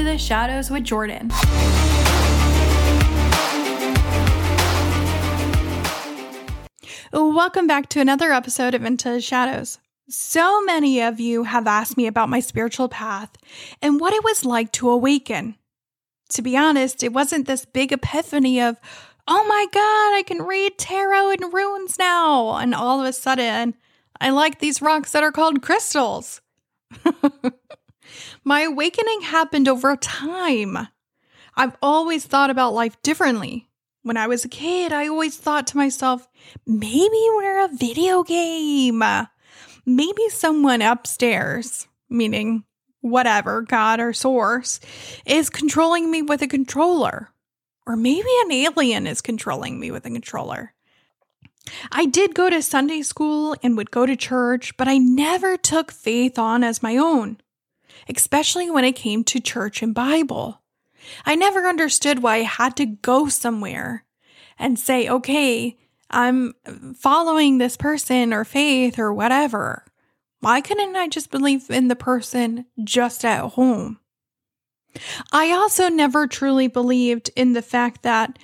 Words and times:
Into 0.00 0.12
the 0.12 0.18
Shadows 0.18 0.70
with 0.70 0.84
Jordan. 0.84 1.28
Welcome 7.12 7.66
back 7.66 7.90
to 7.90 8.00
another 8.00 8.32
episode 8.32 8.74
of 8.74 8.82
Into 8.82 9.10
the 9.10 9.20
Shadows. 9.20 9.78
So 10.08 10.64
many 10.64 11.02
of 11.02 11.20
you 11.20 11.44
have 11.44 11.66
asked 11.66 11.98
me 11.98 12.06
about 12.06 12.30
my 12.30 12.40
spiritual 12.40 12.88
path 12.88 13.36
and 13.82 14.00
what 14.00 14.14
it 14.14 14.24
was 14.24 14.46
like 14.46 14.72
to 14.72 14.88
awaken. 14.88 15.56
To 16.30 16.40
be 16.40 16.56
honest, 16.56 17.02
it 17.02 17.12
wasn't 17.12 17.46
this 17.46 17.66
big 17.66 17.92
epiphany 17.92 18.58
of, 18.58 18.78
oh 19.28 19.44
my 19.46 19.66
god, 19.70 20.16
I 20.16 20.22
can 20.26 20.40
read 20.46 20.78
tarot 20.78 21.32
and 21.32 21.52
runes 21.52 21.98
now. 21.98 22.54
And 22.54 22.74
all 22.74 23.02
of 23.02 23.06
a 23.06 23.12
sudden, 23.12 23.74
I 24.18 24.30
like 24.30 24.60
these 24.60 24.80
rocks 24.80 25.12
that 25.12 25.22
are 25.22 25.30
called 25.30 25.60
crystals. 25.60 26.40
my 28.44 28.62
awakening 28.62 29.22
happened 29.22 29.68
over 29.68 29.96
time. 29.96 30.88
I've 31.56 31.76
always 31.82 32.24
thought 32.24 32.50
about 32.50 32.74
life 32.74 33.00
differently. 33.02 33.68
When 34.02 34.16
I 34.16 34.28
was 34.28 34.44
a 34.44 34.48
kid, 34.48 34.92
I 34.92 35.08
always 35.08 35.36
thought 35.36 35.66
to 35.68 35.76
myself, 35.76 36.26
maybe 36.66 37.26
we're 37.36 37.64
a 37.64 37.68
video 37.68 38.22
game. 38.22 39.02
Maybe 39.84 40.28
someone 40.30 40.80
upstairs, 40.80 41.86
meaning 42.08 42.64
whatever, 43.00 43.62
God 43.62 44.00
or 44.00 44.12
source, 44.12 44.80
is 45.26 45.50
controlling 45.50 46.10
me 46.10 46.22
with 46.22 46.42
a 46.42 46.48
controller. 46.48 47.30
Or 47.86 47.96
maybe 47.96 48.28
an 48.44 48.52
alien 48.52 49.06
is 49.06 49.20
controlling 49.20 49.80
me 49.80 49.90
with 49.90 50.06
a 50.06 50.10
controller. 50.10 50.74
I 51.92 52.06
did 52.06 52.34
go 52.34 52.48
to 52.48 52.62
Sunday 52.62 53.02
school 53.02 53.54
and 53.62 53.76
would 53.76 53.90
go 53.90 54.06
to 54.06 54.16
church, 54.16 54.76
but 54.76 54.88
I 54.88 54.98
never 54.98 55.56
took 55.56 55.92
faith 55.92 56.38
on 56.38 56.64
as 56.64 56.82
my 56.82 56.96
own, 56.96 57.38
especially 58.08 58.70
when 58.70 58.84
it 58.84 58.92
came 58.92 59.24
to 59.24 59.40
church 59.40 59.82
and 59.82 59.94
Bible. 59.94 60.62
I 61.24 61.34
never 61.34 61.66
understood 61.66 62.22
why 62.22 62.36
I 62.36 62.42
had 62.42 62.76
to 62.76 62.86
go 62.86 63.28
somewhere 63.28 64.04
and 64.58 64.78
say, 64.78 65.08
okay, 65.08 65.78
I'm 66.10 66.54
following 66.96 67.58
this 67.58 67.76
person 67.76 68.32
or 68.34 68.44
faith 68.44 68.98
or 68.98 69.12
whatever. 69.12 69.84
Why 70.40 70.60
couldn't 70.60 70.96
I 70.96 71.08
just 71.08 71.30
believe 71.30 71.70
in 71.70 71.88
the 71.88 71.96
person 71.96 72.66
just 72.82 73.24
at 73.24 73.40
home? 73.50 73.98
I 75.30 75.52
also 75.52 75.88
never 75.88 76.26
truly 76.26 76.66
believed 76.66 77.30
in 77.36 77.52
the 77.52 77.62
fact 77.62 78.02
that 78.02 78.38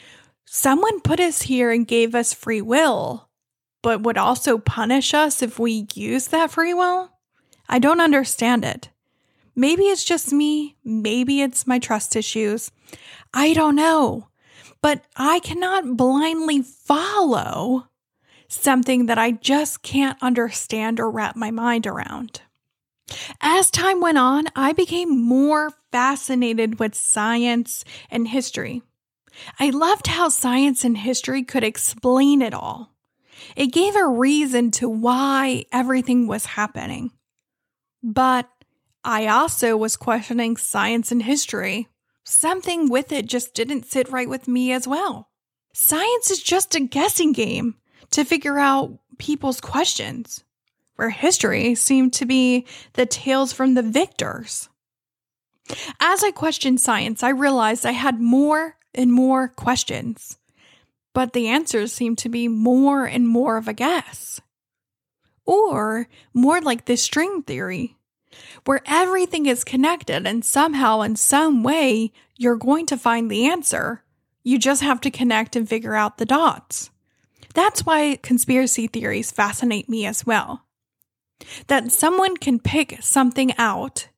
someone 0.45 1.01
put 1.01 1.19
us 1.19 1.43
here 1.43 1.71
and 1.71 1.87
gave 1.87 2.15
us 2.15 2.33
free 2.33 2.62
will, 2.62 3.29
but 3.83 4.03
would 4.03 4.19
also 4.19 4.59
punish 4.59 5.12
us 5.12 5.43
if 5.43 5.59
we 5.59 5.87
use 5.95 6.29
that 6.29 6.53
free 6.53 6.75
will. 6.75 7.11
I 7.69 7.79
don't 7.79 8.01
understand 8.01 8.65
it. 8.65 8.91
Maybe 9.57 9.85
it's 9.85 10.05
just 10.05 10.33
me. 10.33 10.77
Maybe 10.85 11.41
it's 11.41 11.67
my 11.67 11.79
trust 11.79 12.15
issues. 12.15 12.71
I 13.33 13.55
don't 13.55 13.75
know. 13.75 14.29
But 14.83 15.05
I 15.17 15.41
cannot 15.41 15.97
blindly 15.97 16.62
follow 16.62 17.89
something 18.49 19.07
that 19.07 19.19
I 19.19 19.33
just 19.33 19.83
can't 19.83 20.23
understand 20.23 21.01
or 21.01 21.11
wrap 21.11 21.34
my 21.34 21.51
mind 21.51 21.87
around. 21.87 22.43
As 23.41 23.71
time 23.71 24.01
went 24.01 24.19
on, 24.19 24.45
I 24.55 24.73
became 24.73 25.19
more 25.19 25.73
fascinated 25.91 26.79
with 26.79 26.95
science 26.95 27.84
and 28.11 28.29
history. 28.29 28.83
I 29.59 29.71
loved 29.71 30.07
how 30.07 30.29
science 30.29 30.84
and 30.84 30.97
history 30.97 31.43
could 31.43 31.65
explain 31.65 32.43
it 32.43 32.55
all. 32.55 32.93
It 33.55 33.69
gave 33.69 33.97
a 33.97 34.07
reason 34.07 34.71
to 34.73 34.89
why 34.89 35.67
everything 35.73 36.27
was 36.27 36.47
happening. 36.47 37.12
But 38.03 38.49
I 39.06 39.28
also 39.28 39.77
was 39.77 39.97
questioning 39.97 40.56
science 40.56 41.12
and 41.12 41.22
history. 41.22 41.87
Something 42.25 42.89
with 42.89 43.12
it 43.12 43.27
just 43.27 43.55
didn't 43.55 43.87
sit 43.87 44.11
right 44.11 44.28
with 44.28 44.49
me 44.49 44.72
as 44.72 44.89
well. 44.89 45.31
Science 45.72 46.33
is 46.33 46.43
just 46.43 46.75
a 46.75 46.81
guessing 46.81 47.31
game 47.31 47.77
to 48.11 48.25
figure 48.25 48.59
out 48.59 48.99
people's 49.16 49.61
questions, 49.61 50.43
where 50.97 51.11
history 51.11 51.77
seemed 51.77 52.15
to 52.15 52.27
be 52.27 52.66
the 52.95 53.06
tales 53.06 53.53
from 53.53 53.75
the 53.75 53.83
victors. 53.83 54.69
As 56.00 56.25
I 56.25 56.33
questioned 56.33 56.81
science, 56.81 57.22
I 57.22 57.28
realized 57.28 57.87
I 57.87 57.93
had 57.93 58.21
more 58.21 58.77
and 58.93 59.12
more 59.12 59.47
questions, 59.47 60.37
but 61.15 61.33
the 61.33 61.47
answers 61.47 61.93
seemed 61.93 62.19
to 62.19 62.28
be 62.28 62.49
more 62.49 63.05
and 63.05 63.28
more 63.28 63.56
of 63.56 63.69
a 63.69 63.72
guess. 63.72 64.41
Or 65.45 66.09
more 66.34 66.61
like 66.61 66.87
the 66.87 66.97
string 66.97 67.45
theory, 67.45 67.97
where 68.64 68.82
everything 68.86 69.47
is 69.47 69.64
connected 69.64 70.26
and 70.26 70.44
somehow, 70.44 71.00
in 71.02 71.16
some 71.16 71.62
way, 71.62 72.12
you're 72.36 72.56
going 72.56 72.86
to 72.86 72.97
find 72.97 73.30
the 73.30 73.47
answer. 73.47 74.02
You 74.42 74.58
just 74.58 74.82
have 74.82 75.00
to 75.02 75.10
connect 75.10 75.56
and 75.56 75.69
figure 75.69 75.94
out 75.94 76.19
the 76.19 76.26
dots. 76.26 76.91
That's 77.54 77.86
why 77.86 78.16
conspiracy 78.22 78.86
theories 78.86 79.32
fascinate 79.32 79.88
me 79.88 80.06
as 80.06 80.26
well. 80.26 80.62
That 81.69 81.92
someone 81.92 82.36
can 82.36 82.58
pick 82.58 82.98
something 83.02 83.54
out 83.58 84.08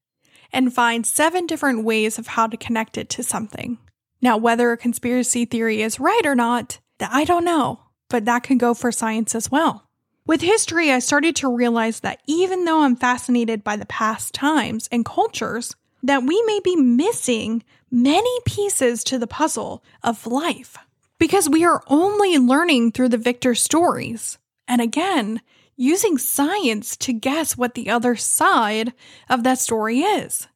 and 0.52 0.74
find 0.74 1.06
seven 1.06 1.46
different 1.46 1.84
ways 1.84 2.18
of 2.18 2.28
how 2.28 2.46
to 2.46 2.56
connect 2.56 2.98
it 2.98 3.08
to 3.10 3.22
something. 3.22 3.78
Now, 4.20 4.36
whether 4.36 4.72
a 4.72 4.76
conspiracy 4.76 5.44
theory 5.44 5.82
is 5.82 6.00
right 6.00 6.24
or 6.24 6.34
not, 6.34 6.80
I 7.00 7.24
don't 7.24 7.44
know, 7.44 7.80
but 8.08 8.24
that 8.24 8.42
can 8.42 8.58
go 8.58 8.74
for 8.74 8.90
science 8.90 9.34
as 9.34 9.50
well. 9.50 9.87
With 10.28 10.42
history, 10.42 10.92
I 10.92 10.98
started 10.98 11.34
to 11.36 11.48
realize 11.48 12.00
that 12.00 12.20
even 12.26 12.66
though 12.66 12.82
I'm 12.82 12.96
fascinated 12.96 13.64
by 13.64 13.76
the 13.76 13.86
past 13.86 14.34
times 14.34 14.86
and 14.92 15.02
cultures, 15.02 15.74
that 16.02 16.22
we 16.22 16.42
may 16.42 16.60
be 16.62 16.76
missing 16.76 17.64
many 17.90 18.38
pieces 18.44 19.02
to 19.04 19.18
the 19.18 19.26
puzzle 19.26 19.82
of 20.02 20.26
life 20.26 20.76
because 21.18 21.48
we 21.48 21.64
are 21.64 21.82
only 21.86 22.36
learning 22.36 22.92
through 22.92 23.08
the 23.08 23.16
victor 23.16 23.54
stories. 23.54 24.36
And 24.68 24.82
again, 24.82 25.40
using 25.76 26.18
science 26.18 26.94
to 26.98 27.14
guess 27.14 27.56
what 27.56 27.72
the 27.72 27.88
other 27.88 28.14
side 28.14 28.92
of 29.30 29.44
that 29.44 29.58
story 29.58 30.00
is. 30.00 30.46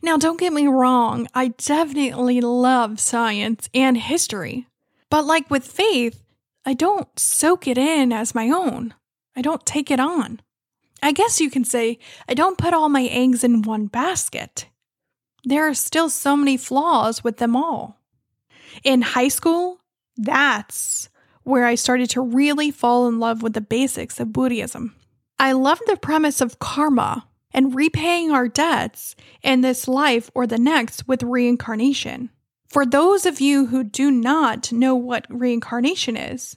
Now, 0.00 0.16
don't 0.16 0.40
get 0.40 0.54
me 0.54 0.66
wrong, 0.66 1.28
I 1.34 1.48
definitely 1.48 2.40
love 2.40 3.00
science 3.00 3.68
and 3.74 3.98
history. 3.98 4.66
But 5.10 5.26
like 5.26 5.50
with 5.50 5.66
faith, 5.66 6.22
I 6.66 6.74
don't 6.74 7.08
soak 7.16 7.68
it 7.68 7.78
in 7.78 8.12
as 8.12 8.34
my 8.34 8.50
own. 8.50 8.92
I 9.36 9.40
don't 9.40 9.64
take 9.64 9.88
it 9.88 10.00
on. 10.00 10.40
I 11.00 11.12
guess 11.12 11.40
you 11.40 11.48
can 11.48 11.64
say 11.64 12.00
I 12.28 12.34
don't 12.34 12.58
put 12.58 12.74
all 12.74 12.88
my 12.88 13.04
eggs 13.04 13.44
in 13.44 13.62
one 13.62 13.86
basket. 13.86 14.66
There 15.44 15.68
are 15.68 15.74
still 15.74 16.10
so 16.10 16.36
many 16.36 16.56
flaws 16.56 17.22
with 17.22 17.36
them 17.36 17.54
all. 17.54 18.00
In 18.82 19.02
high 19.02 19.28
school, 19.28 19.78
that's 20.16 21.08
where 21.44 21.64
I 21.64 21.76
started 21.76 22.10
to 22.10 22.20
really 22.20 22.72
fall 22.72 23.06
in 23.06 23.20
love 23.20 23.42
with 23.42 23.52
the 23.52 23.60
basics 23.60 24.18
of 24.18 24.32
Buddhism. 24.32 24.96
I 25.38 25.52
loved 25.52 25.82
the 25.86 25.96
premise 25.96 26.40
of 26.40 26.58
karma 26.58 27.28
and 27.52 27.76
repaying 27.76 28.32
our 28.32 28.48
debts 28.48 29.14
in 29.42 29.60
this 29.60 29.86
life 29.86 30.32
or 30.34 30.48
the 30.48 30.58
next 30.58 31.06
with 31.06 31.22
reincarnation. 31.22 32.30
For 32.68 32.84
those 32.84 33.26
of 33.26 33.40
you 33.40 33.66
who 33.66 33.84
do 33.84 34.10
not 34.10 34.72
know 34.72 34.94
what 34.94 35.26
reincarnation 35.28 36.16
is, 36.16 36.56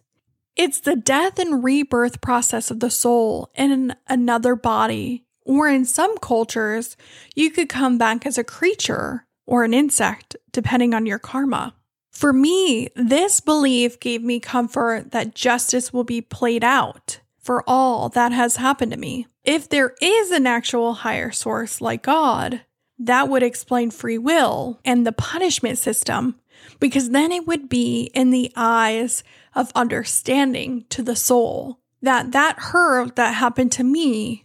it's 0.56 0.81
the 0.81 0.96
death 0.96 1.40
and 1.40 1.64
rebirth 1.64 2.20
process 2.22 2.70
of 2.72 2.80
the 2.80 2.90
soul 2.90 3.50
in 3.56 3.96
another 4.08 4.56
body. 4.56 5.25
Or 5.46 5.68
in 5.68 5.86
some 5.86 6.18
cultures, 6.18 6.96
you 7.36 7.50
could 7.50 7.69
come 7.69 7.98
back 7.98 8.25
as 8.25 8.38
a 8.38 8.44
creature 8.44 9.25
or 9.48 9.64
an 9.64 9.74
insect, 9.74 10.36
depending 10.52 10.94
on 10.94 11.06
your 11.06 11.18
karma. 11.18 11.74
For 12.12 12.34
me, 12.34 12.90
this 12.96 13.40
belief 13.40 14.00
gave 14.00 14.22
me 14.22 14.39
comfort 14.39 15.12
that 15.12 15.33
justice 15.33 15.94
will 15.94 16.04
be 16.04 16.22
played 16.22 16.63
out 16.63 17.22
for 17.39 17.63
all 17.66 18.10
that 18.10 18.31
has 18.31 18.57
happened 18.57 18.92
to 18.92 18.98
me. 18.98 19.25
If 19.44 19.69
there 19.69 19.95
is 20.01 20.31
an 20.31 20.45
actual 20.45 20.94
higher 20.94 21.31
source 21.31 21.81
like 21.81 22.04
God, 22.04 22.62
that 23.00 23.30
would 23.30 23.44
explain 23.44 23.92
free 23.92 24.18
will 24.18 24.80
and 24.86 25.07
the 25.07 25.12
punishment 25.12 25.78
system, 25.78 26.36
because 26.80 27.10
then 27.10 27.31
it 27.31 27.48
would 27.48 27.69
be 27.69 28.12
in 28.13 28.30
the 28.30 28.51
eyes 28.56 29.24
of 29.56 29.72
understanding 29.74 30.86
to 30.90 31.01
the 31.01 31.16
soul 31.16 31.80
that 32.01 32.31
that 32.31 32.60
hurt 32.60 33.16
that 33.16 33.36
happened 33.36 33.72
to 33.74 33.84
me, 33.84 34.44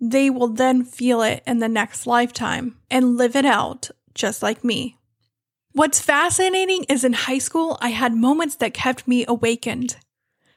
they 0.00 0.30
will 0.30 0.48
then 0.48 0.84
feel 0.84 1.22
it 1.22 1.42
in 1.46 1.58
the 1.58 1.68
next 1.68 2.06
lifetime 2.06 2.76
and 2.90 3.16
live 3.16 3.36
it 3.36 3.44
out 3.44 3.90
just 4.14 4.42
like 4.42 4.64
me. 4.64 4.96
What's 5.72 6.00
fascinating 6.00 6.84
is 6.84 7.04
in 7.04 7.12
high 7.12 7.38
school, 7.38 7.76
I 7.80 7.90
had 7.90 8.14
moments 8.14 8.56
that 8.56 8.72
kept 8.72 9.06
me 9.06 9.26
awakened. 9.28 9.96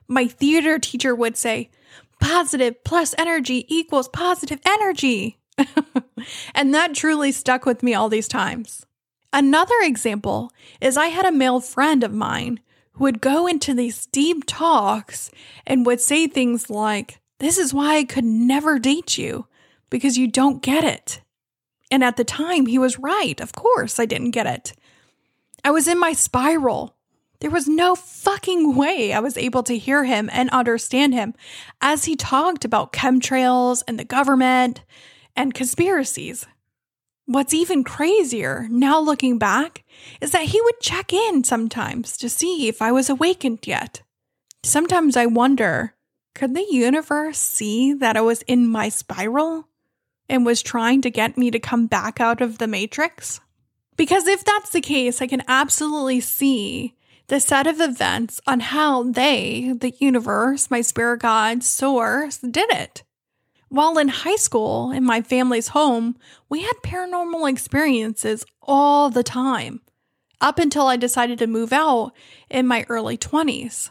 My 0.08 0.28
theater 0.28 0.80
teacher 0.80 1.14
would 1.14 1.36
say, 1.36 1.70
positive 2.22 2.84
plus 2.84 3.14
energy 3.18 3.66
equals 3.68 4.08
positive 4.08 4.60
energy. 4.66 5.40
and 6.60 6.74
that 6.74 6.94
truly 6.94 7.32
stuck 7.32 7.66
with 7.66 7.82
me 7.82 7.94
all 7.94 8.10
these 8.10 8.28
times. 8.28 8.86
Another 9.32 9.76
example 9.82 10.52
is 10.82 10.98
I 10.98 11.06
had 11.06 11.26
a 11.26 11.32
male 11.32 11.62
friend 11.62 12.04
of 12.04 12.14
mine 12.14 12.60
who 12.92 13.06
would 13.06 13.22
go 13.22 13.48
into 13.48 13.74
these 13.74 14.08
deep 14.08 14.44
talks 14.46 15.32
and 15.66 15.86
would 15.86 16.02
say 16.02 16.28
things 16.28 16.70
like, 16.70 17.22
This 17.38 17.58
is 17.58 17.74
why 17.74 17.96
I 17.96 18.04
could 18.04 18.26
never 18.26 18.78
date 18.78 19.18
you, 19.18 19.48
because 19.90 20.18
you 20.18 20.28
don't 20.28 20.62
get 20.62 20.84
it. 20.84 21.22
And 21.90 22.04
at 22.04 22.18
the 22.18 22.26
time, 22.26 22.66
he 22.66 22.78
was 22.78 23.00
right. 23.00 23.40
Of 23.40 23.54
course, 23.54 23.98
I 23.98 24.06
didn't 24.06 24.32
get 24.32 24.46
it. 24.46 24.74
I 25.64 25.72
was 25.72 25.88
in 25.88 25.98
my 25.98 26.12
spiral. 26.12 26.94
There 27.40 27.50
was 27.50 27.70
no 27.70 27.96
fucking 27.96 28.76
way 28.76 29.14
I 29.14 29.22
was 29.22 29.38
able 29.38 29.64
to 29.64 29.78
hear 29.78 30.04
him 30.04 30.30
and 30.34 30.50
understand 30.50 31.14
him 31.14 31.36
as 31.80 32.04
he 32.04 32.18
talked 32.18 32.66
about 32.66 32.92
chemtrails 32.92 33.82
and 33.88 33.98
the 33.98 34.04
government 34.04 34.82
and 35.40 35.54
conspiracies. 35.54 36.46
What's 37.26 37.54
even 37.54 37.86
crazier, 37.86 38.68
now 38.70 39.00
looking 39.00 39.38
back, 39.38 39.86
is 40.20 40.32
that 40.32 40.44
he 40.44 40.60
would 40.62 40.82
check 40.82 41.14
in 41.14 41.46
sometimes 41.46 42.18
to 42.18 42.28
see 42.28 42.68
if 42.68 42.82
I 42.82 42.92
was 42.92 43.10
awakened 43.10 43.66
yet. 43.66 44.02
Sometimes 44.64 45.16
I 45.16 45.28
wonder 45.28 45.96
could 46.36 46.56
the 46.56 46.68
universe 46.70 47.38
see 47.38 47.94
that 47.94 48.18
I 48.18 48.22
was 48.22 48.42
in 48.44 48.68
my 48.68 48.90
spiral 48.90 49.68
and 50.28 50.46
was 50.46 50.62
trying 50.62 51.02
to 51.04 51.10
get 51.10 51.38
me 51.38 51.52
to 51.52 51.60
come 51.60 51.88
back 51.88 52.20
out 52.20 52.42
of 52.42 52.58
the 52.58 52.68
matrix? 52.68 53.40
Because 53.96 54.28
if 54.28 54.44
that's 54.44 54.72
the 54.72 54.82
case, 54.82 55.22
I 55.22 55.28
can 55.28 55.44
absolutely 55.48 56.20
see 56.20 56.96
the 57.28 57.40
set 57.40 57.66
of 57.66 57.80
events 57.80 58.42
on 58.46 58.60
how 58.60 59.04
they, 59.04 59.74
the 59.80 59.94
universe, 60.00 60.70
my 60.70 60.82
spirit 60.82 61.22
guide, 61.22 61.64
source, 61.64 62.40
did 62.40 62.70
it. 62.72 63.04
While 63.70 63.98
in 63.98 64.08
high 64.08 64.36
school, 64.36 64.92
in 64.92 65.04
my 65.04 65.22
family's 65.22 65.70
home, 65.70 66.18
we 66.50 66.62
had 66.62 66.74
paranormal 66.84 67.50
experiences 67.50 68.46
all 68.62 69.10
the 69.10 69.24
time, 69.24 69.82
up 70.42 70.60
until 70.60 70.88
I 70.88 70.98
decided 70.98 71.40
to 71.40 71.48
move 71.48 71.72
out 71.72 72.12
in 72.50 72.68
my 72.68 72.86
early 72.90 73.18
20s. 73.18 73.90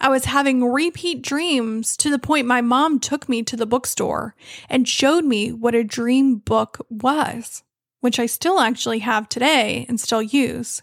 I 0.00 0.08
was 0.08 0.26
having 0.26 0.64
repeat 0.64 1.22
dreams 1.22 1.96
to 1.98 2.10
the 2.10 2.18
point 2.18 2.46
my 2.46 2.60
mom 2.60 3.00
took 3.00 3.28
me 3.28 3.42
to 3.44 3.56
the 3.56 3.66
bookstore 3.66 4.34
and 4.68 4.88
showed 4.88 5.24
me 5.24 5.52
what 5.52 5.74
a 5.74 5.84
dream 5.84 6.36
book 6.36 6.84
was 6.88 7.62
which 8.00 8.18
I 8.18 8.26
still 8.26 8.60
actually 8.60 9.00
have 9.00 9.28
today 9.28 9.86
and 9.88 10.00
still 10.00 10.22
use. 10.22 10.82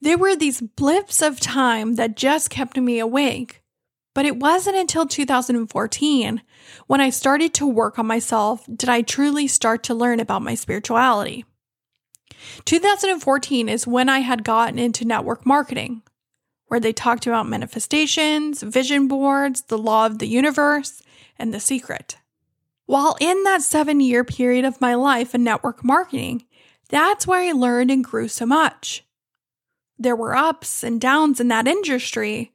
There 0.00 0.18
were 0.18 0.36
these 0.36 0.60
blips 0.60 1.22
of 1.22 1.40
time 1.40 1.94
that 1.94 2.16
just 2.16 2.50
kept 2.50 2.76
me 2.76 2.98
awake, 2.98 3.62
but 4.14 4.24
it 4.24 4.36
wasn't 4.36 4.76
until 4.76 5.06
2014 5.06 6.42
when 6.86 7.00
I 7.00 7.10
started 7.10 7.52
to 7.54 7.66
work 7.66 7.98
on 7.98 8.06
myself 8.06 8.64
did 8.74 8.88
I 8.88 9.02
truly 9.02 9.46
start 9.46 9.82
to 9.84 9.94
learn 9.94 10.20
about 10.20 10.42
my 10.42 10.54
spirituality. 10.54 11.44
2014 12.64 13.68
is 13.68 13.86
when 13.86 14.08
I 14.08 14.20
had 14.20 14.44
gotten 14.44 14.78
into 14.78 15.04
network 15.04 15.44
marketing, 15.44 16.02
where 16.66 16.80
they 16.80 16.92
talked 16.92 17.26
about 17.26 17.48
manifestations, 17.48 18.62
vision 18.62 19.08
boards, 19.08 19.62
the 19.62 19.78
law 19.78 20.06
of 20.06 20.18
the 20.18 20.28
universe, 20.28 21.02
and 21.38 21.52
the 21.52 21.60
secret. 21.60 22.16
While 22.86 23.16
in 23.20 23.42
that 23.44 23.62
seven 23.62 24.00
year 24.00 24.24
period 24.24 24.64
of 24.64 24.80
my 24.80 24.94
life 24.94 25.34
in 25.34 25.42
network 25.42 25.82
marketing, 25.82 26.44
that's 26.88 27.26
where 27.26 27.40
I 27.40 27.52
learned 27.52 27.90
and 27.90 28.04
grew 28.04 28.28
so 28.28 28.46
much. 28.46 29.04
There 29.98 30.16
were 30.16 30.36
ups 30.36 30.82
and 30.82 31.00
downs 31.00 31.40
in 31.40 31.48
that 31.48 31.66
industry, 31.66 32.52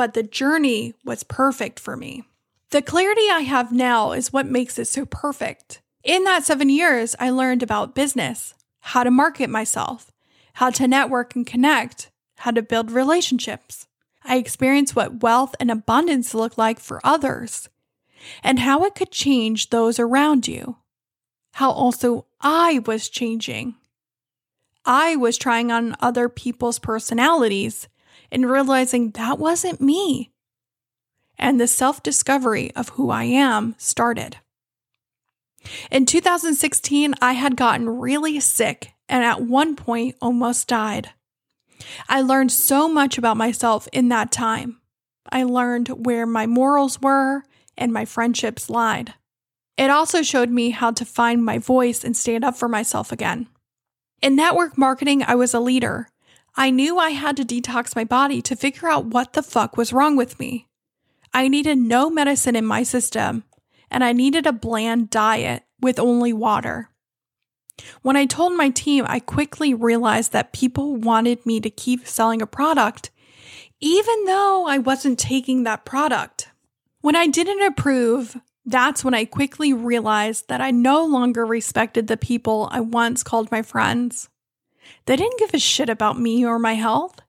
but 0.00 0.14
the 0.14 0.22
journey 0.22 0.94
was 1.04 1.22
perfect 1.24 1.78
for 1.78 1.94
me. 1.94 2.24
The 2.70 2.80
clarity 2.80 3.28
I 3.30 3.40
have 3.40 3.70
now 3.70 4.12
is 4.12 4.32
what 4.32 4.46
makes 4.46 4.78
it 4.78 4.86
so 4.86 5.04
perfect. 5.04 5.82
In 6.02 6.24
that 6.24 6.42
seven 6.42 6.70
years, 6.70 7.14
I 7.20 7.28
learned 7.28 7.62
about 7.62 7.94
business, 7.94 8.54
how 8.78 9.04
to 9.04 9.10
market 9.10 9.50
myself, 9.50 10.10
how 10.54 10.70
to 10.70 10.88
network 10.88 11.36
and 11.36 11.46
connect, 11.46 12.10
how 12.38 12.50
to 12.50 12.62
build 12.62 12.90
relationships. 12.90 13.88
I 14.24 14.38
experienced 14.38 14.96
what 14.96 15.22
wealth 15.22 15.54
and 15.60 15.70
abundance 15.70 16.32
look 16.32 16.56
like 16.56 16.80
for 16.80 17.02
others 17.04 17.68
and 18.42 18.58
how 18.58 18.84
it 18.84 18.94
could 18.94 19.10
change 19.10 19.68
those 19.68 19.98
around 19.98 20.48
you. 20.48 20.78
How 21.52 21.70
also 21.70 22.24
I 22.40 22.78
was 22.86 23.10
changing. 23.10 23.74
I 24.86 25.16
was 25.16 25.36
trying 25.36 25.70
on 25.70 25.94
other 26.00 26.30
people's 26.30 26.78
personalities 26.78 27.86
and 28.30 28.50
realizing 28.50 29.10
that 29.12 29.38
wasn't 29.38 29.80
me. 29.80 30.30
And 31.38 31.60
the 31.60 31.66
self 31.66 32.02
discovery 32.02 32.70
of 32.76 32.90
who 32.90 33.10
I 33.10 33.24
am 33.24 33.74
started. 33.78 34.36
In 35.90 36.06
2016, 36.06 37.14
I 37.20 37.32
had 37.32 37.56
gotten 37.56 37.88
really 37.88 38.40
sick 38.40 38.92
and 39.08 39.24
at 39.24 39.42
one 39.42 39.76
point 39.76 40.16
almost 40.20 40.68
died. 40.68 41.10
I 42.08 42.20
learned 42.20 42.52
so 42.52 42.88
much 42.88 43.18
about 43.18 43.36
myself 43.36 43.88
in 43.92 44.08
that 44.08 44.30
time. 44.30 44.80
I 45.30 45.44
learned 45.44 45.88
where 45.88 46.26
my 46.26 46.46
morals 46.46 47.00
were 47.00 47.42
and 47.76 47.92
my 47.92 48.04
friendships 48.04 48.70
lied. 48.70 49.14
It 49.76 49.90
also 49.90 50.22
showed 50.22 50.50
me 50.50 50.70
how 50.70 50.90
to 50.92 51.04
find 51.04 51.42
my 51.42 51.58
voice 51.58 52.04
and 52.04 52.16
stand 52.16 52.44
up 52.44 52.56
for 52.56 52.68
myself 52.68 53.12
again. 53.12 53.48
In 54.20 54.36
network 54.36 54.76
marketing, 54.76 55.22
I 55.22 55.34
was 55.36 55.54
a 55.54 55.60
leader. 55.60 56.09
I 56.60 56.68
knew 56.68 56.98
I 56.98 57.12
had 57.12 57.38
to 57.38 57.42
detox 57.42 57.96
my 57.96 58.04
body 58.04 58.42
to 58.42 58.54
figure 58.54 58.86
out 58.86 59.06
what 59.06 59.32
the 59.32 59.42
fuck 59.42 59.78
was 59.78 59.94
wrong 59.94 60.14
with 60.14 60.38
me. 60.38 60.68
I 61.32 61.48
needed 61.48 61.78
no 61.78 62.10
medicine 62.10 62.54
in 62.54 62.66
my 62.66 62.82
system, 62.82 63.44
and 63.90 64.04
I 64.04 64.12
needed 64.12 64.46
a 64.46 64.52
bland 64.52 65.08
diet 65.08 65.62
with 65.80 65.98
only 65.98 66.34
water. 66.34 66.90
When 68.02 68.14
I 68.14 68.26
told 68.26 68.52
my 68.58 68.68
team, 68.68 69.06
I 69.08 69.20
quickly 69.20 69.72
realized 69.72 70.32
that 70.32 70.52
people 70.52 70.96
wanted 70.96 71.46
me 71.46 71.62
to 71.62 71.70
keep 71.70 72.06
selling 72.06 72.42
a 72.42 72.46
product, 72.46 73.10
even 73.80 74.26
though 74.26 74.66
I 74.66 74.76
wasn't 74.76 75.18
taking 75.18 75.62
that 75.62 75.86
product. 75.86 76.50
When 77.00 77.16
I 77.16 77.26
didn't 77.26 77.62
approve, 77.62 78.38
that's 78.66 79.02
when 79.02 79.14
I 79.14 79.24
quickly 79.24 79.72
realized 79.72 80.48
that 80.48 80.60
I 80.60 80.72
no 80.72 81.06
longer 81.06 81.46
respected 81.46 82.06
the 82.06 82.18
people 82.18 82.68
I 82.70 82.80
once 82.80 83.22
called 83.22 83.50
my 83.50 83.62
friends. 83.62 84.28
They 85.06 85.16
didn't 85.16 85.38
give 85.38 85.54
a 85.54 85.58
shit 85.58 85.88
about 85.88 86.18
me 86.18 86.44
or 86.44 86.58
my 86.58 86.74
health. 86.74 87.20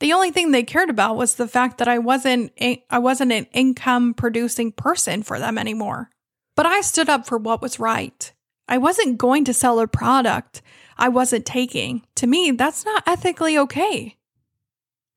The 0.00 0.12
only 0.12 0.30
thing 0.30 0.50
they 0.50 0.62
cared 0.62 0.90
about 0.90 1.16
was 1.16 1.34
the 1.34 1.48
fact 1.48 1.78
that 1.78 1.88
I 1.88 1.98
wasn't 1.98 2.52
I 2.58 2.98
wasn't 2.98 3.32
an 3.32 3.46
income 3.52 4.14
producing 4.14 4.72
person 4.72 5.22
for 5.22 5.38
them 5.38 5.58
anymore. 5.58 6.10
But 6.56 6.66
I 6.66 6.80
stood 6.80 7.08
up 7.08 7.26
for 7.26 7.38
what 7.38 7.62
was 7.62 7.78
right. 7.78 8.32
I 8.68 8.78
wasn't 8.78 9.18
going 9.18 9.44
to 9.44 9.54
sell 9.54 9.78
a 9.80 9.86
product 9.86 10.62
I 10.96 11.08
wasn't 11.08 11.46
taking. 11.46 12.02
To 12.16 12.26
me, 12.26 12.50
that's 12.50 12.84
not 12.84 13.02
ethically 13.06 13.56
okay. 13.58 14.16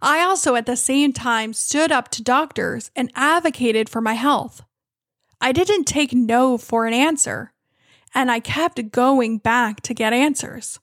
I 0.01 0.21
also 0.21 0.55
at 0.55 0.65
the 0.65 0.75
same 0.75 1.13
time 1.13 1.53
stood 1.53 1.91
up 1.91 2.09
to 2.09 2.23
doctors 2.23 2.91
and 2.95 3.11
advocated 3.15 3.87
for 3.89 4.01
my 4.01 4.13
health. 4.13 4.63
I 5.39 5.51
didn't 5.51 5.85
take 5.85 6.13
no 6.13 6.57
for 6.57 6.85
an 6.85 6.93
answer, 6.93 7.53
and 8.13 8.31
I 8.31 8.39
kept 8.39 8.91
going 8.91 9.37
back 9.37 9.81
to 9.81 9.93
get 9.93 10.13
answers. 10.13 10.79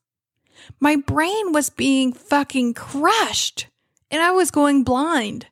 My 0.78 0.96
brain 0.96 1.52
was 1.52 1.70
being 1.70 2.12
fucking 2.12 2.74
crushed, 2.74 3.66
and 4.10 4.22
I 4.22 4.30
was 4.30 4.50
going 4.50 4.84
blind. 4.84 5.46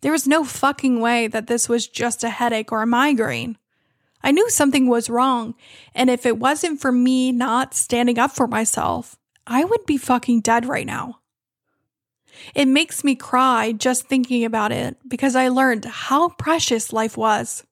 There 0.00 0.12
was 0.12 0.26
no 0.26 0.44
fucking 0.44 1.00
way 1.00 1.28
that 1.28 1.46
this 1.46 1.68
was 1.68 1.86
just 1.86 2.24
a 2.24 2.30
headache 2.30 2.72
or 2.72 2.82
a 2.82 2.86
migraine. 2.86 3.56
I 4.22 4.30
knew 4.30 4.48
something 4.50 4.86
was 4.86 5.10
wrong, 5.10 5.54
and 5.94 6.08
if 6.08 6.26
it 6.26 6.38
wasn't 6.38 6.80
for 6.80 6.92
me 6.92 7.32
not 7.32 7.74
standing 7.74 8.18
up 8.18 8.32
for 8.32 8.46
myself, 8.46 9.16
I 9.46 9.64
would 9.64 9.86
be 9.86 9.96
fucking 9.96 10.40
dead 10.40 10.66
right 10.66 10.86
now. 10.86 11.20
It 12.54 12.66
makes 12.66 13.04
me 13.04 13.14
cry 13.14 13.72
just 13.72 14.06
thinking 14.06 14.44
about 14.44 14.72
it 14.72 14.96
because 15.06 15.36
I 15.36 15.48
learned 15.48 15.84
how 15.84 16.30
precious 16.30 16.92
life 16.92 17.16
was. 17.16 17.64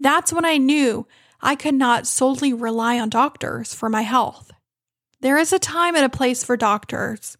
That's 0.00 0.32
when 0.32 0.44
I 0.44 0.56
knew 0.56 1.06
I 1.40 1.54
could 1.54 1.74
not 1.74 2.06
solely 2.06 2.52
rely 2.52 2.98
on 2.98 3.08
doctors 3.08 3.74
for 3.74 3.88
my 3.88 4.02
health. 4.02 4.50
There 5.22 5.38
is 5.38 5.52
a 5.52 5.58
time 5.58 5.94
and 5.94 6.04
a 6.04 6.08
place 6.08 6.44
for 6.44 6.56
doctors, 6.56 7.36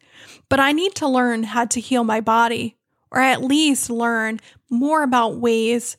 but 0.49 0.61
I 0.61 0.73
need 0.73 0.95
to 0.97 1.09
learn 1.09 1.43
how 1.43 1.65
to 1.67 1.81
heal 1.81 2.05
my 2.05 2.21
body, 2.21 2.77
or 3.11 3.21
at 3.21 3.43
least 3.43 3.91
learn 3.91 4.41
more 4.71 5.03
about 5.03 5.39
ways 5.39 5.97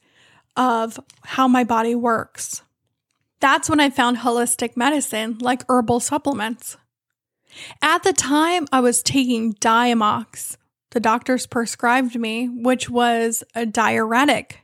of 0.55 0.99
how 1.23 1.47
my 1.47 1.63
body 1.63 1.93
works. 1.93 2.63
That's 3.41 3.69
when 3.69 3.81
I 3.81 3.89
found 3.89 4.17
holistic 4.17 4.77
medicine 4.77 5.37
like 5.39 5.65
herbal 5.69 5.99
supplements. 5.99 6.77
At 7.81 8.03
the 8.03 8.13
time, 8.13 8.65
I 8.71 8.79
was 8.79 9.03
taking 9.03 9.53
Diamox, 9.55 10.55
the 10.91 11.01
doctors 11.01 11.47
prescribed 11.47 12.17
me, 12.17 12.47
which 12.47 12.89
was 12.89 13.43
a 13.53 13.65
diuretic. 13.65 14.59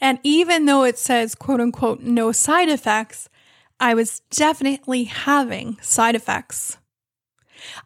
And 0.00 0.18
even 0.22 0.66
though 0.66 0.84
it 0.84 0.98
says, 0.98 1.34
quote 1.34 1.60
unquote, 1.60 2.00
no 2.00 2.32
side 2.32 2.68
effects, 2.68 3.28
I 3.80 3.94
was 3.94 4.20
definitely 4.30 5.04
having 5.04 5.78
side 5.80 6.14
effects. 6.14 6.78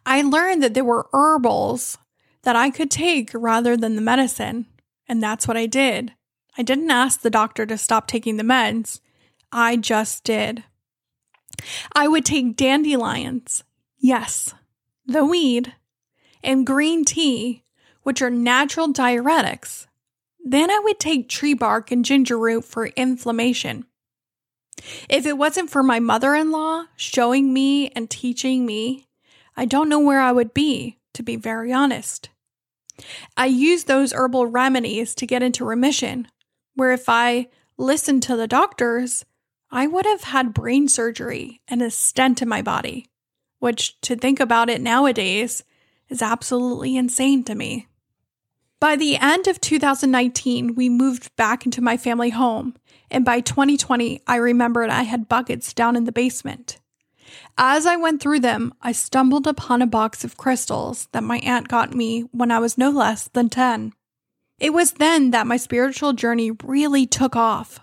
I 0.05 0.23
learned 0.23 0.63
that 0.63 0.75
there 0.75 0.85
were 0.85 1.09
herbals 1.13 1.99
that 2.43 2.57
I 2.57 2.71
could 2.71 2.91
take 2.91 3.31
rather 3.35 3.77
than 3.77 3.97
the 3.97 4.03
medicine, 4.03 4.67
and 5.09 5.23
that's 5.23 5.47
what 5.47 5.57
I 5.57 5.67
did. 5.67 6.13
I 6.57 6.63
didn't 6.63 6.91
ask 6.91 7.21
the 7.21 7.31
doctor 7.31 7.65
to 7.67 7.79
stop 7.79 8.07
taking 8.07 8.37
the 8.37 8.43
meds, 8.43 9.01
I 9.51 9.77
just 9.77 10.25
did. 10.25 10.65
I 11.95 12.09
would 12.09 12.25
take 12.25 12.57
dandelions, 12.57 13.65
Yes, 14.05 14.53
the 15.07 15.25
weed 15.25 15.75
and 16.43 16.67
green 16.67 17.05
tea, 17.05 17.63
which 18.03 18.21
are 18.21 18.31
natural 18.31 18.93
diuretics. 18.93 19.87
Then 20.45 20.73
I 20.73 20.81
would 20.81 20.99
take 20.99 21.29
tree 21.29 21.55
bark 21.55 21.93
and 21.93 22.05
ginger 22.05 22.37
root 22.37 22.65
for 22.65 22.87
inflammation. 22.87 23.87
If 25.09 25.27
it 25.27 25.39
wasn't 25.39 25.71
for 25.71 25.83
my 25.83 26.01
mother 26.01 26.35
in 26.35 26.51
law 26.51 26.85
showing 26.97 27.53
me 27.53 27.89
and 27.91 28.09
teaching 28.09 28.67
me, 28.67 29.07
I 29.57 29.65
don't 29.65 29.89
know 29.89 30.01
where 30.01 30.21
I 30.21 30.33
would 30.33 30.55
be, 30.55 30.99
to 31.15 31.23
be 31.23 31.37
very 31.37 31.73
honest. 31.73 32.31
I 33.37 33.47
used 33.47 33.87
those 33.87 34.13
herbal 34.13 34.47
remedies 34.47 35.15
to 35.17 35.27
get 35.27 35.43
into 35.43 35.65
remission, 35.65 36.29
where 36.75 36.93
if 36.93 37.09
I 37.09 37.49
listened 37.77 38.23
to 38.25 38.37
the 38.37 38.47
doctors, 38.47 39.25
I 39.71 39.87
would 39.87 40.07
have 40.07 40.25
had 40.25 40.55
brain 40.55 40.89
surgery 40.89 41.63
and 41.69 41.83
a 41.83 41.91
stent 41.91 42.43
in 42.43 42.49
my 42.49 42.63
body, 42.63 43.09
which, 43.59 44.01
to 44.03 44.17
think 44.17 44.41
about 44.41 44.69
it 44.69 44.81
nowadays, 44.81 45.65
is 46.09 46.23
absolutely 46.23 46.97
insane 46.97 47.45
to 47.45 47.55
me. 47.55 47.89
By 48.83 48.97
the 48.97 49.17
end 49.17 49.47
of 49.47 49.61
2019, 49.61 50.75
we 50.75 50.89
moved 50.89 51.37
back 51.37 51.65
into 51.65 51.81
my 51.81 51.97
family 51.97 52.31
home, 52.31 52.75
and 53.13 53.25
by 53.25 53.39
2020, 53.39 54.21
I 54.27 54.35
remembered 54.35 54.91
I 54.91 55.05
had 55.05 55.29
buckets 55.29 55.73
down 55.73 55.95
in 55.95 56.03
the 56.03 56.11
basement. 56.11 56.81
As 57.57 57.87
I 57.87 57.95
went 57.95 58.21
through 58.21 58.41
them, 58.41 58.75
I 58.83 58.91
stumbled 58.91 59.47
upon 59.47 59.83
a 59.83 59.87
box 59.87 60.25
of 60.25 60.37
crystals 60.37 61.07
that 61.13 61.23
my 61.23 61.39
aunt 61.45 61.69
got 61.69 61.95
me 61.95 62.23
when 62.33 62.51
I 62.51 62.59
was 62.59 62.77
no 62.77 62.91
less 62.91 63.29
than 63.29 63.49
10. 63.51 63.93
It 64.59 64.73
was 64.73 64.95
then 64.95 65.31
that 65.31 65.47
my 65.47 65.59
spiritual 65.59 66.13
journey 66.13 66.51
really 66.65 67.07
took 67.07 67.37
off. 67.37 67.79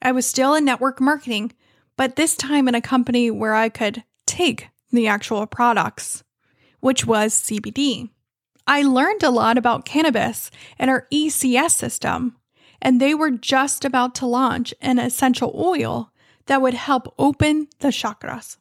I 0.00 0.12
was 0.12 0.24
still 0.24 0.54
in 0.54 0.64
network 0.64 0.98
marketing, 0.98 1.52
but 1.98 2.16
this 2.16 2.36
time 2.36 2.68
in 2.68 2.74
a 2.74 2.80
company 2.80 3.30
where 3.30 3.52
I 3.52 3.68
could 3.68 4.02
take 4.26 4.70
the 4.90 5.08
actual 5.08 5.46
products, 5.46 6.24
which 6.80 7.04
was 7.04 7.34
CBD. 7.34 8.08
I 8.66 8.82
learned 8.82 9.22
a 9.22 9.30
lot 9.30 9.58
about 9.58 9.84
cannabis 9.84 10.50
and 10.78 10.90
our 10.90 11.06
ECS 11.12 11.72
system, 11.72 12.36
and 12.80 13.00
they 13.00 13.14
were 13.14 13.30
just 13.30 13.84
about 13.84 14.14
to 14.16 14.26
launch 14.26 14.72
an 14.80 14.98
essential 14.98 15.52
oil 15.56 16.12
that 16.46 16.62
would 16.62 16.74
help 16.74 17.14
open 17.18 17.68
the 17.80 17.88
chakras. 17.88 18.56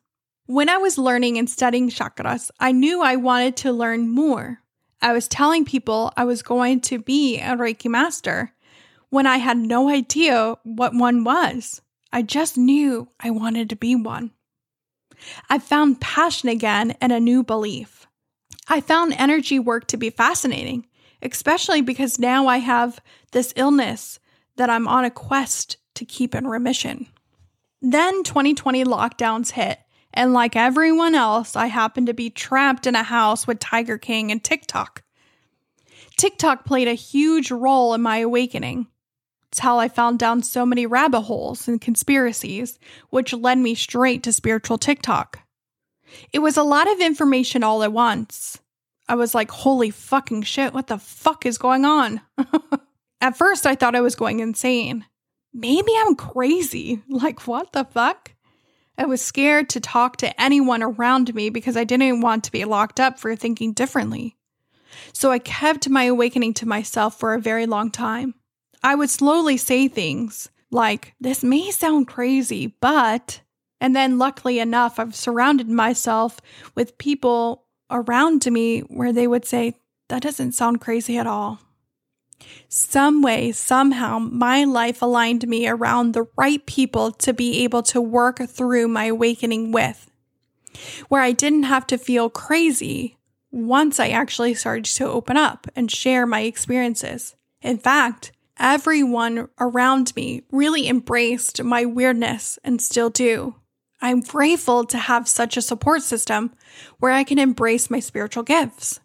When 0.48 0.70
I 0.70 0.78
was 0.78 0.98
learning 0.98 1.38
and 1.38 1.50
studying 1.50 1.90
chakras, 1.90 2.52
I 2.60 2.72
knew 2.72 3.02
I 3.02 3.16
wanted 3.16 3.56
to 3.58 3.72
learn 3.72 4.10
more. 4.10 4.60
I 5.02 5.14
was 5.14 5.28
telling 5.28 5.66
people 5.66 6.12
I 6.18 6.26
was 6.26 6.42
going 6.42 6.82
to 6.82 7.00
be 7.00 7.40
a 7.40 7.56
Reiki 7.56 7.90
master 7.90 8.54
when 9.10 9.26
I 9.26 9.38
had 9.38 9.58
no 9.58 9.90
idea 9.90 10.56
what 10.64 10.94
one 10.94 11.24
was. 11.24 11.82
I 12.12 12.22
just 12.22 12.58
knew 12.58 13.08
I 13.20 13.30
wanted 13.30 13.70
to 13.70 13.76
be 13.76 13.96
one. 13.96 14.32
I 15.50 15.60
found 15.60 16.02
passion 16.02 16.50
again 16.50 16.96
and 17.02 17.12
a 17.12 17.20
new 17.20 17.44
belief. 17.44 18.01
I 18.72 18.80
found 18.80 19.14
energy 19.18 19.60
work 19.60 19.88
to 19.88 19.98
be 19.98 20.12
fascinating, 20.12 20.88
especially 21.22 21.82
because 21.82 22.18
now 22.18 22.48
I 22.48 22.60
have 22.60 23.02
this 23.34 23.52
illness 23.58 24.18
that 24.56 24.70
I'm 24.70 24.88
on 24.88 25.04
a 25.04 25.12
quest 25.12 25.76
to 25.96 26.06
keep 26.06 26.34
in 26.34 26.48
remission. 26.48 27.08
Then 27.82 28.24
2020 28.24 28.86
lockdowns 28.86 29.52
hit, 29.52 29.80
and 30.14 30.32
like 30.32 30.56
everyone 30.56 31.16
else, 31.16 31.58
I 31.58 31.66
happened 31.66 32.08
to 32.08 32.14
be 32.14 32.30
trapped 32.30 32.88
in 32.88 32.96
a 32.96 33.04
house 33.04 33.46
with 33.46 33.60
Tiger 33.60 33.98
King 33.98 34.32
and 34.32 34.42
TikTok. 34.42 35.04
TikTok 36.16 36.64
played 36.64 36.88
a 36.88 36.94
huge 36.94 37.52
role 37.52 37.94
in 37.94 38.02
my 38.02 38.20
awakening. 38.20 38.88
It's 39.50 39.60
how 39.60 39.80
I 39.80 39.90
found 39.90 40.18
down 40.18 40.44
so 40.44 40.66
many 40.66 40.86
rabbit 40.86 41.24
holes 41.24 41.68
and 41.68 41.82
conspiracies, 41.82 42.80
which 43.10 43.34
led 43.34 43.58
me 43.58 43.76
straight 43.76 44.24
to 44.24 44.32
spiritual 44.32 44.78
TikTok. 44.78 45.42
It 46.34 46.40
was 46.40 46.58
a 46.58 46.64
lot 46.64 46.92
of 46.92 47.00
information 47.00 47.64
all 47.64 47.84
at 47.84 47.94
once. 47.94 48.60
I 49.08 49.16
was 49.16 49.36
like, 49.36 49.52
holy 49.52 49.90
fucking 49.90 50.44
shit, 50.44 50.74
what 50.74 50.88
the 50.88 50.98
fuck 50.98 51.46
is 51.46 51.58
going 51.58 51.86
on? 51.86 52.22
at 53.22 53.38
first, 53.38 53.66
I 53.66 53.76
thought 53.76 53.96
I 53.96 54.02
was 54.02 54.16
going 54.16 54.40
insane. 54.40 55.06
Maybe 55.54 55.92
I'm 55.98 56.16
crazy. 56.16 57.02
Like, 57.10 57.46
what 57.48 57.74
the 57.74 57.84
fuck? 57.84 58.34
I 58.98 59.06
was 59.06 59.22
scared 59.22 59.70
to 59.70 59.80
talk 59.80 60.18
to 60.18 60.42
anyone 60.42 60.84
around 60.84 61.34
me 61.34 61.50
because 61.50 61.76
I 61.76 61.84
didn't 61.84 62.22
want 62.22 62.44
to 62.46 62.52
be 62.52 62.66
locked 62.66 63.00
up 63.00 63.20
for 63.20 63.36
thinking 63.36 63.74
differently. 63.74 64.38
So 65.14 65.32
I 65.32 65.40
kept 65.40 65.90
my 65.90 66.04
awakening 66.04 66.54
to 66.56 66.68
myself 66.68 67.20
for 67.20 67.34
a 67.34 67.42
very 67.42 67.66
long 67.66 67.92
time. 67.92 68.36
I 68.84 68.96
would 68.96 69.10
slowly 69.10 69.58
say 69.58 69.88
things 69.88 70.50
like, 70.72 71.16
This 71.20 71.44
may 71.44 71.72
sound 71.72 72.08
crazy, 72.08 72.68
but. 72.80 73.42
And 73.82 73.96
then, 73.96 74.20
luckily 74.20 74.60
enough, 74.60 75.00
I've 75.00 75.16
surrounded 75.16 75.68
myself 75.68 76.40
with 76.76 77.00
people 77.00 77.66
around 77.90 78.46
me 78.46 78.82
where 78.82 79.12
they 79.12 79.28
would 79.28 79.44
say, 79.44 79.74
That 80.08 80.22
doesn't 80.22 80.52
sound 80.52 80.80
crazy 80.80 81.18
at 81.18 81.26
all. 81.26 81.60
Some 82.70 83.24
way, 83.24 83.52
somehow, 83.52 84.20
my 84.20 84.64
life 84.64 85.02
aligned 85.02 85.48
me 85.48 85.68
around 85.68 86.14
the 86.14 86.28
right 86.38 86.64
people 86.66 87.12
to 87.14 87.34
be 87.34 87.64
able 87.64 87.82
to 87.84 88.00
work 88.00 88.38
through 88.48 88.88
my 88.88 89.06
awakening 89.06 89.72
with, 89.72 90.10
where 91.10 91.22
I 91.22 91.32
didn't 91.32 91.64
have 91.64 91.88
to 91.88 91.98
feel 91.98 92.30
crazy 92.30 93.18
once 93.52 94.00
I 94.00 94.10
actually 94.10 94.54
started 94.54 94.86
to 94.86 95.08
open 95.08 95.38
up 95.38 95.68
and 95.76 95.92
share 95.92 96.26
my 96.28 96.42
experiences. 96.42 97.36
In 97.62 97.80
fact, 97.80 98.32
everyone 98.58 99.50
around 99.60 100.16
me 100.16 100.44
really 100.52 100.88
embraced 100.88 101.64
my 101.64 101.84
weirdness 101.84 102.60
and 102.64 102.80
still 102.80 103.10
do. 103.10 103.56
I'm 104.02 104.22
grateful 104.22 104.84
to 104.86 104.98
have 104.98 105.28
such 105.28 105.58
a 105.58 105.62
support 105.62 106.02
system 106.02 106.54
where 107.00 107.12
I 107.12 107.24
can 107.24 107.38
embrace 107.38 107.90
my 107.90 108.00
spiritual 108.00 108.44
gifts 108.44 109.00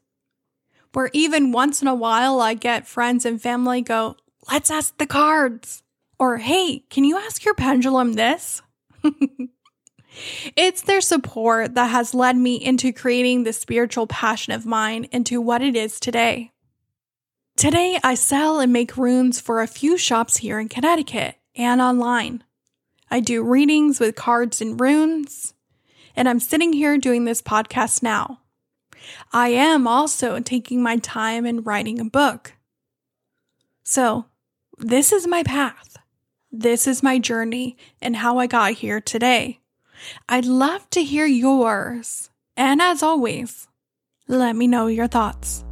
where 0.97 1.11
even 1.13 1.53
once 1.53 1.83
in 1.83 1.89
a 1.89 1.95
while 1.95 2.41
I 2.41 2.55
get 2.55 2.87
friends 2.87 3.27
and 3.27 3.41
family 3.41 3.83
go, 3.83 4.17
let's 4.51 4.71
ask 4.71 4.97
the 4.97 5.05
cards. 5.05 5.83
Or, 6.19 6.39
hey, 6.39 6.85
can 6.89 7.05
you 7.05 7.19
ask 7.19 7.45
your 7.45 7.53
pendulum 7.53 8.15
this? 8.15 8.63
it's 10.57 10.81
their 10.81 11.03
support 11.03 11.75
that 11.75 11.91
has 11.91 12.15
led 12.15 12.39
me 12.39 12.55
into 12.57 12.95
creating 12.95 13.45
the 13.45 13.53
spiritual 13.53 14.07
passion 14.07 14.55
of 14.55 14.65
mine 14.65 15.07
into 15.13 15.39
what 15.39 15.61
it 15.61 15.77
is 15.77 16.01
today. 16.01 16.51
Today, 17.59 17.99
I 18.03 18.15
sell 18.15 18.59
and 18.59 18.73
make 18.73 18.97
runes 18.97 19.39
for 19.39 19.61
a 19.61 19.67
few 19.67 19.99
shops 19.99 20.39
here 20.39 20.59
in 20.59 20.71
Connecticut 20.71 21.35
and 21.55 21.83
online. 21.83 22.43
I 23.11 23.21
do 23.21 23.43
readings 23.43 24.01
with 24.01 24.17
cards 24.17 24.61
and 24.61 24.81
runes, 24.81 25.55
and 26.15 26.29
I'm 26.29 26.41
sitting 26.41 26.73
here 26.73 26.99
doing 26.99 27.25
this 27.25 27.43
podcast 27.43 28.03
now. 28.03 28.41
I 29.33 29.49
am 29.49 29.87
also 29.87 30.41
taking 30.41 30.83
my 30.83 30.97
time 30.97 31.47
and 31.47 31.65
writing 31.65 32.01
a 32.01 32.05
book. 32.05 32.55
So, 33.83 34.27
this 34.79 35.13
is 35.13 35.27
my 35.27 35.43
path. 35.43 35.97
This 36.51 36.87
is 36.87 37.03
my 37.03 37.19
journey 37.19 37.77
and 38.01 38.17
how 38.17 38.39
I 38.39 38.47
got 38.47 38.73
here 38.73 39.01
today. 39.01 39.61
I'd 40.29 40.45
love 40.45 40.89
to 40.91 41.03
hear 41.03 41.27
yours. 41.27 42.31
And 42.57 42.81
as 42.81 43.03
always, 43.03 43.69
let 44.27 44.57
me 44.57 44.67
know 44.67 44.87
your 44.87 45.07
thoughts. 45.07 45.66